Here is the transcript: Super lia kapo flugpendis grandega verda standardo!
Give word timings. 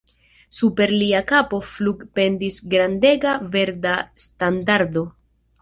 Super 0.59 0.93
lia 1.01 1.19
kapo 1.31 1.59
flugpendis 1.67 2.59
grandega 2.73 3.37
verda 3.57 3.95
standardo! 4.25 5.09